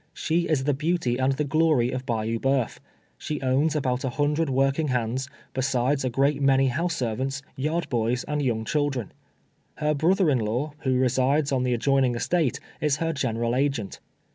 She 0.15 0.47
is 0.49 0.63
the 0.63 0.73
beau 0.73 0.97
ty 0.97 1.11
and 1.23 1.33
the 1.33 1.43
glory 1.43 1.91
of 1.91 2.07
Bayou 2.07 2.39
Boeuf. 2.39 2.79
She 3.19 3.39
owns 3.43 3.75
about 3.75 4.03
a 4.03 4.09
hundred 4.09 4.49
working 4.49 4.87
hands, 4.87 5.29
besides 5.53 6.03
a 6.03 6.09
great 6.09 6.41
many 6.41 6.69
house 6.69 6.95
servants, 6.95 7.43
yard 7.55 7.87
boys, 7.87 8.23
and 8.23 8.41
young 8.41 8.65
children. 8.65 9.11
Her 9.75 9.93
broth 9.93 10.19
er 10.21 10.31
in 10.31 10.39
law, 10.39 10.73
who 10.79 10.97
resides 10.97 11.51
on 11.51 11.61
the 11.61 11.75
adjoining 11.75 12.15
estate, 12.15 12.59
is 12.81 12.95
her 12.97 13.13
general 13.13 13.55
agent. 13.55 13.99